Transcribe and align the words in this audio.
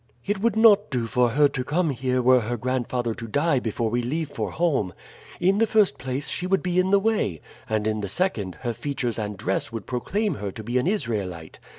"It 0.25 0.41
would 0.41 0.55
not 0.55 0.89
do 0.89 1.05
for 1.05 1.29
her 1.29 1.47
to 1.49 1.63
come 1.63 1.91
here 1.91 2.23
were 2.23 2.39
her 2.39 2.57
grandfather 2.57 3.13
to 3.13 3.27
die 3.27 3.59
before 3.59 3.91
we 3.91 4.01
leave 4.01 4.31
for 4.31 4.49
home. 4.49 4.95
In 5.39 5.59
the 5.59 5.67
first 5.67 5.99
place, 5.99 6.27
she 6.27 6.47
would 6.47 6.63
be 6.63 6.79
in 6.79 6.89
the 6.89 6.97
way, 6.97 7.39
and 7.69 7.85
in 7.85 8.01
the 8.01 8.07
second, 8.07 8.55
her 8.61 8.73
features 8.73 9.19
and 9.19 9.37
dress 9.37 9.71
would 9.71 9.85
proclaim 9.85 10.33
her 10.41 10.51
to 10.53 10.63
be 10.63 10.79
an 10.79 10.87
Israelite. 10.87 11.59